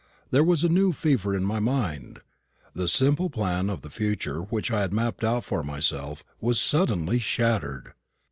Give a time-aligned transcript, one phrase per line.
[0.31, 2.21] There was a new fever in my mind.
[2.73, 7.19] The simple plan of the future which I had mapped out for myself was suddenly
[7.19, 7.93] shattered.